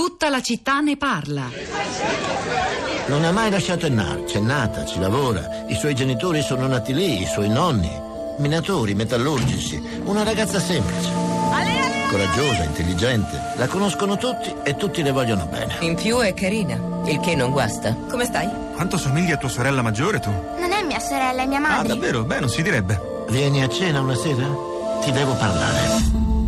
[0.00, 1.50] Tutta la città ne parla.
[3.08, 5.64] Non ha mai lasciato Ennar, c'è nata, ci lavora.
[5.68, 7.90] I suoi genitori sono nati lì, i suoi nonni.
[8.38, 10.00] Minatori, metallurgici.
[10.04, 11.10] Una ragazza semplice.
[12.08, 13.38] Coraggiosa, intelligente.
[13.56, 15.76] La conoscono tutti e tutti le vogliono bene.
[15.80, 17.94] In più è carina, il che non guasta.
[18.08, 18.48] Come stai?
[18.74, 20.30] Quanto somigli a tua sorella maggiore tu?
[20.30, 21.88] Non è mia sorella, è mia Ah, madre.
[21.88, 22.24] davvero?
[22.24, 22.98] Beh, non si direbbe.
[23.28, 24.46] Vieni a cena una sera?
[25.02, 26.38] Ti devo parlare.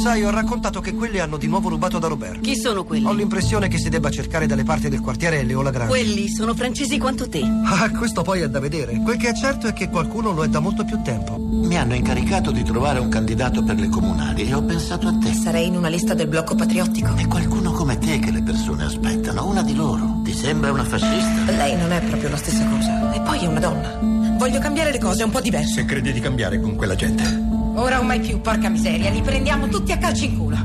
[0.00, 2.40] Sai, ho raccontato che quelli hanno di nuovo rubato da Robert.
[2.40, 3.04] Chi sono quelli?
[3.04, 5.92] Ho l'impressione che si debba cercare dalle parti del quartiere Leola Grande.
[5.92, 7.42] Quelli sono francesi quanto te.
[7.64, 9.00] Ah, questo poi è da vedere.
[9.02, 11.36] Quel che è certo è che qualcuno lo è da molto più tempo.
[11.36, 15.32] Mi hanno incaricato di trovare un candidato per le comunali e ho pensato a te.
[15.32, 17.16] Sarei in una lista del blocco patriottico.
[17.16, 20.20] È qualcuno come te che le persone aspettano, una di loro.
[20.22, 21.52] Ti sembra una fascista?
[21.56, 23.12] Lei non è proprio la stessa cosa.
[23.12, 23.98] E poi è una donna.
[24.38, 25.72] Voglio cambiare le cose un po' diverse.
[25.72, 27.47] Se credi di cambiare con quella gente.
[27.78, 30.56] Ora o mai più, porca miseria, li prendiamo tutti a calci in culo.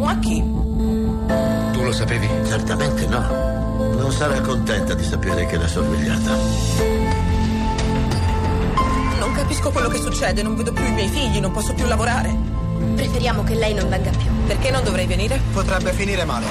[0.00, 0.42] O a chi?
[1.72, 2.28] Tu lo sapevi?
[2.44, 3.20] Certamente no.
[3.96, 6.36] Non sarà contenta di sapere che l'ha sorvegliata.
[9.20, 12.36] Non capisco quello che succede, non vedo più i miei figli, non posso più lavorare.
[12.96, 14.28] Preferiamo che lei non venga più.
[14.44, 15.40] Perché non dovrei venire?
[15.52, 16.46] Potrebbe finire male.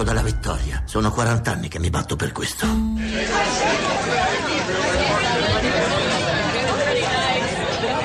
[0.00, 0.82] Passo dalla vittoria.
[0.86, 2.66] Sono 40 anni che mi batto per questo.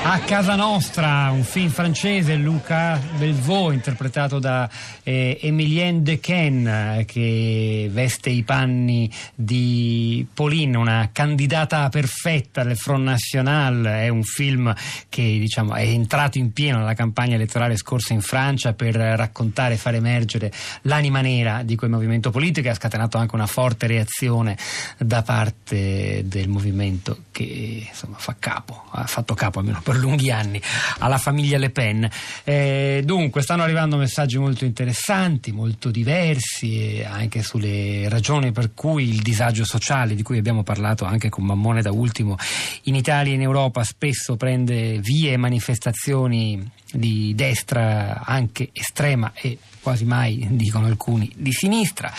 [0.07, 4.69] A casa nostra, un film francese, Luca Belvaux, interpretato da
[5.01, 13.83] eh, Emilienne Dequesne, che veste i panni di Pauline, una candidata perfetta del Front National.
[13.83, 14.71] È un film
[15.09, 19.77] che diciamo, è entrato in pieno nella campagna elettorale scorsa in Francia per raccontare e
[19.77, 20.51] far emergere
[20.83, 24.55] l'anima nera di quel movimento politico e ha scatenato anche una forte reazione
[24.99, 30.61] da parte del movimento che insomma, fa capo, ha fatto capo almeno per lunghi anni
[30.99, 32.07] alla famiglia Le Pen.
[32.43, 39.21] Eh, dunque, stanno arrivando messaggi molto interessanti, molto diversi, anche sulle ragioni per cui il
[39.21, 42.37] disagio sociale, di cui abbiamo parlato anche con Mammone da ultimo,
[42.83, 49.57] in Italia e in Europa spesso prende vie e manifestazioni di destra anche estrema e
[49.81, 52.13] quasi mai, dicono alcuni, di sinistra.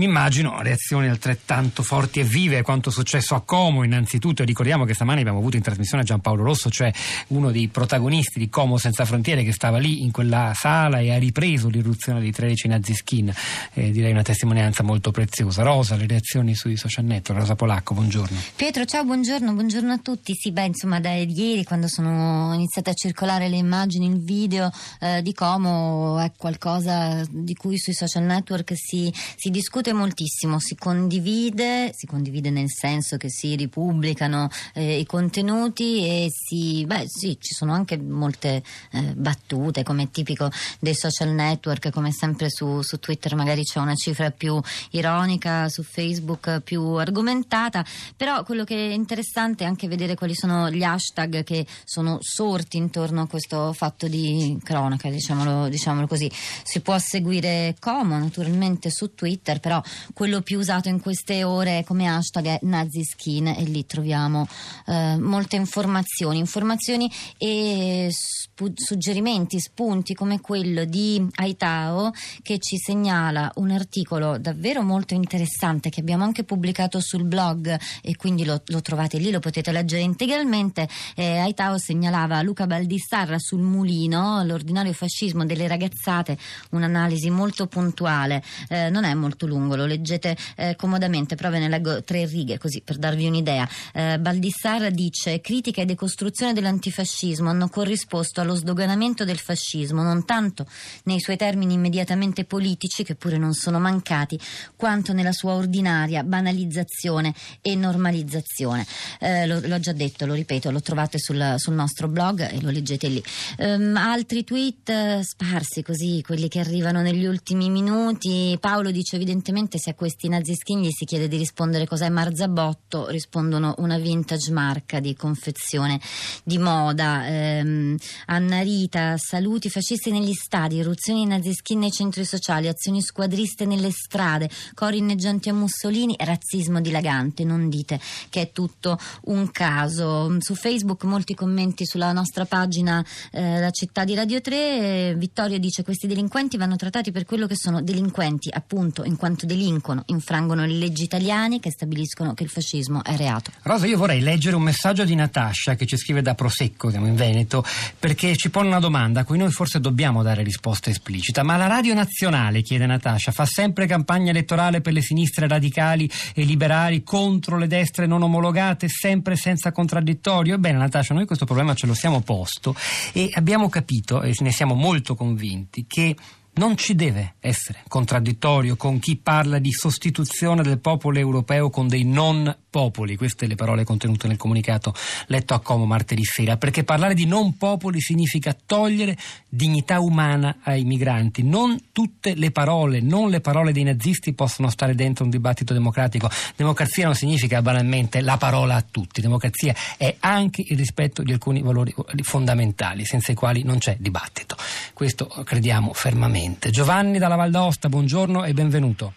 [0.00, 3.84] Mi immagino reazioni altrettanto forti e vive quanto successo a Como.
[3.84, 6.90] Innanzitutto ricordiamo che stamani abbiamo avuto in trasmissione Giampaolo Rosso cioè
[7.28, 11.18] uno dei protagonisti di Como Senza Frontiere che stava lì in quella sala e ha
[11.18, 13.30] ripreso l'irruzione di 13 naziskin
[13.74, 15.62] eh, direi una testimonianza molto preziosa.
[15.62, 17.40] Rosa, le reazioni sui social network.
[17.40, 18.38] Rosa Polacco, buongiorno.
[18.56, 20.32] Pietro, ciao, buongiorno, buongiorno a tutti.
[20.34, 25.20] Sì, beh, insomma, da ieri, quando sono iniziate a circolare le immagini, il video eh,
[25.20, 31.92] di Como, è qualcosa di cui sui social network si, si discute moltissimo, si condivide,
[31.94, 37.54] si condivide nel senso che si ripubblicano eh, i contenuti e si, beh, sì, ci
[37.54, 38.62] sono anche molte
[38.92, 43.94] eh, battute, come tipico dei social network, come sempre su, su Twitter magari c'è una
[43.94, 47.84] cifra più ironica, su Facebook più argomentata,
[48.16, 52.76] però quello che è interessante è anche vedere quali sono gli hashtag che sono sorti
[52.76, 56.30] intorno a questo fatto di cronaca, diciamolo, diciamolo così.
[56.62, 59.80] Si può seguire Como naturalmente su Twitter, però
[60.12, 64.48] quello più usato in queste ore come hashtag è Naziskin e lì troviamo
[64.86, 67.08] eh, molte informazioni, informazioni
[67.38, 72.10] e spu- suggerimenti, spunti come quello di Aitao
[72.42, 78.16] che ci segnala un articolo davvero molto interessante che abbiamo anche pubblicato sul blog e
[78.16, 80.88] quindi lo, lo trovate lì, lo potete leggere integralmente.
[81.14, 86.36] Eh, Aitao segnalava Luca Baldissarra sul mulino, l'ordinario fascismo delle ragazzate,
[86.70, 91.68] un'analisi molto puntuale, eh, non è molto lungo, lo leggete eh, comodamente, però ve ne
[91.68, 93.68] leggo tre righe così per darvi un'idea.
[93.92, 100.66] Eh, Baldissarra dice critica e decostruzione dell'antifascismo hanno corrisposto allo sdoganamento del fascismo, non tanto
[101.04, 104.38] nei suoi termini immediatamente politici, che pure non sono mancati,
[104.76, 108.86] quanto nella sua ordinaria banalizzazione e normalizzazione.
[109.20, 112.70] Eh, lo- l'ho già detto, lo ripeto, lo trovate sul, sul nostro blog e lo
[112.70, 113.22] leggete lì.
[113.58, 118.56] Ehm, altri tweet eh, sparsi così, quelli che arrivano negli ultimi minuti.
[118.60, 123.74] Paolo dice evidentemente se a questi naziskin gli si chiede di rispondere cos'è Marzabotto, rispondono
[123.78, 126.00] una vintage marca di confezione
[126.44, 127.26] di moda.
[127.26, 133.90] Ehm, Anna Rita, saluti fascisti negli stadi, irruzioni naziskin nei centri sociali, azioni squadriste nelle
[133.90, 140.36] strade, cori inneggianti a Mussolini, razzismo dilagante, non dite che è tutto un caso.
[140.40, 145.58] Su Facebook molti commenti sulla nostra pagina eh, La città di Radio 3, eh, Vittorio
[145.58, 150.02] dice questi delinquenti vanno trattati per quello che sono delinquenti, appunto in quanto appunto delinquono,
[150.06, 153.50] infrangono le leggi italiane che stabiliscono che il fascismo è reato.
[153.62, 157.14] Rosa, io vorrei leggere un messaggio di Natascia che ci scrive da Prosecco, siamo in
[157.14, 157.64] Veneto,
[157.98, 161.42] perché ci pone una domanda a cui noi forse dobbiamo dare risposta esplicita.
[161.42, 166.44] Ma la Radio Nazionale, chiede Natascia, fa sempre campagna elettorale per le sinistre radicali e
[166.44, 170.54] liberali contro le destre non omologate, sempre senza contraddittorio?
[170.54, 172.74] Ebbene, Natascia, noi questo problema ce lo siamo posto
[173.12, 176.16] e abbiamo capito, e ne siamo molto convinti, che
[176.54, 182.04] non ci deve essere contraddittorio con chi parla di sostituzione del popolo europeo con dei
[182.04, 184.94] non popoli, queste le parole contenute nel comunicato
[185.26, 189.16] letto a Como martedì sera, perché parlare di non popoli significa togliere
[189.48, 191.42] dignità umana ai migranti.
[191.42, 196.30] Non tutte le parole, non le parole dei nazisti possono stare dentro un dibattito democratico.
[196.56, 201.60] Democrazia non significa banalmente la parola a tutti, democrazia è anche il rispetto di alcuni
[201.62, 201.92] valori
[202.22, 204.56] fondamentali, senza i quali non c'è dibattito.
[204.94, 206.70] Questo crediamo fermamente.
[206.70, 209.14] Giovanni dalla Val d'Aosta, buongiorno e benvenuto.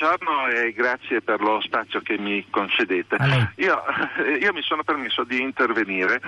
[0.00, 3.18] Buongiorno e grazie per lo spazio che mi concedete.
[3.56, 3.82] Io,
[4.40, 6.22] io, mi sono permesso di intervenire.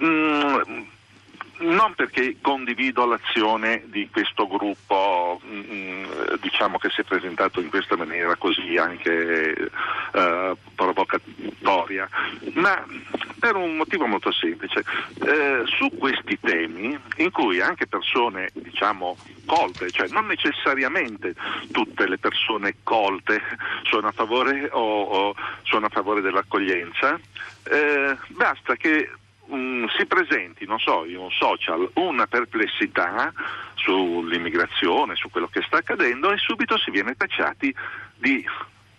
[0.00, 0.82] Mm,
[1.58, 6.04] non perché condivido l'azione di questo gruppo mh, mm,
[6.40, 9.70] diciamo che si è presentato in questa maniera così anche
[10.12, 12.08] eh, provocatoria,
[12.54, 12.84] ma
[13.38, 14.84] per un motivo molto semplice.
[15.24, 19.16] Eh, su questi temi in cui anche persone diciamo
[19.46, 21.34] colte, cioè non necessariamente
[21.70, 23.40] tutte le persone colte
[23.84, 27.18] sono a favore, o, o sono a favore dell'accoglienza,
[27.64, 29.10] eh, basta che
[29.48, 33.32] um, si presenti, non so, in un social una perplessità
[33.74, 37.74] sull'immigrazione, su quello che sta accadendo e subito si viene tacciati
[38.16, 38.44] di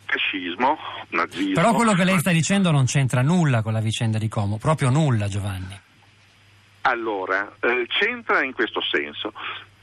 [0.05, 0.77] fascismo,
[1.09, 1.53] nazismo.
[1.53, 4.89] Però quello che lei sta dicendo non c'entra nulla con la vicenda di Como, proprio
[4.89, 5.79] nulla Giovanni.
[6.81, 9.33] Allora, eh, c'entra in questo senso.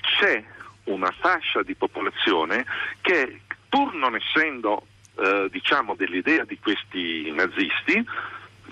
[0.01, 0.43] C'è
[0.85, 2.65] una fascia di popolazione
[3.01, 8.05] che pur non essendo eh, diciamo dell'idea di questi nazisti,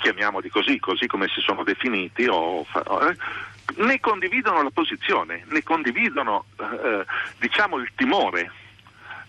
[0.02, 3.16] chiamiamoli così, così come si sono definiti, o, eh,
[3.76, 7.04] ne condividono la posizione, ne condividono eh,
[7.38, 8.50] diciamo il timore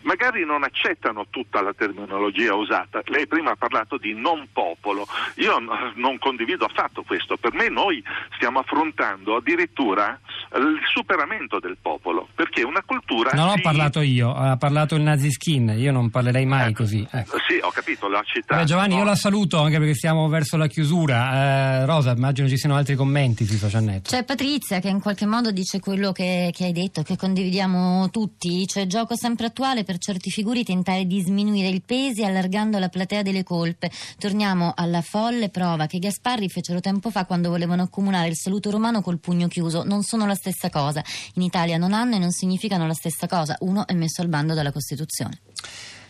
[0.04, 3.02] magari non accettano tutta la terminologia usata.
[3.06, 5.06] Lei prima ha parlato di non popolo,
[5.36, 5.58] io
[5.96, 8.04] non condivido affatto questo, per me noi
[8.36, 10.20] stiamo affrontando addirittura
[10.56, 13.32] il superamento del popolo, perché una cultura...
[13.34, 13.60] Non si...
[13.60, 17.08] ho parlato io, ha parlato il Naziskin, io non parlerei mai eh, così.
[17.10, 17.38] Ecco.
[17.48, 18.60] Sì, ho capito, l'ha citato.
[18.60, 19.00] Beh, Giovanni, no?
[19.00, 21.82] io la saluto anche perché siamo verso la chiusura.
[21.82, 24.10] Eh, Rosa, immagino ci siano altri commenti sui social network.
[24.10, 28.68] C'è Patrizia che in qualche modo dice quello che, che hai detto, che condividiamo tutti,
[28.68, 33.22] cioè gioco sempre attuale per certi figuri tentare di sminuire il peso allargando la platea
[33.22, 33.92] delle colpe.
[34.18, 39.02] Torniamo alla folle prova che Gasparri fecero tempo fa quando volevano accomunare il saluto romano
[39.02, 39.84] col pugno chiuso.
[39.84, 41.04] Non sono la stessa cosa.
[41.36, 43.56] In Italia non hanno e non significano la stessa cosa.
[43.60, 45.40] Uno è messo al bando dalla Costituzione.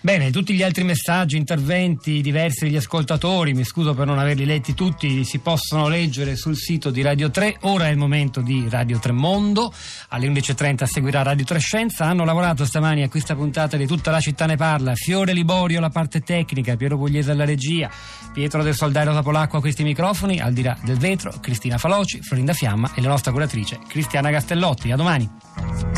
[0.04, 4.74] Bene, tutti gli altri messaggi, interventi diversi degli ascoltatori, mi scuso per non averli letti
[4.74, 7.60] tutti, si possono leggere sul sito di Radio 3.
[7.62, 9.74] Ora è il momento di Radio 3 Mondo,
[10.10, 12.04] alle 11.30 seguirà Radio 3 Scienza.
[12.04, 14.94] Hanno lavorato stamani a questa puntata di Tutta la città ne parla.
[14.94, 17.90] Fiore Liborio la parte tecnica, Piero Pugliese alla regia,
[18.34, 22.52] Pietro del Soldario Polacco a questi microfoni, al di là del vetro, Cristina Faloci, Florinda
[22.52, 24.92] Fiamma e la nostra curatrice Cristiana Castellotti.
[24.92, 25.93] A domani.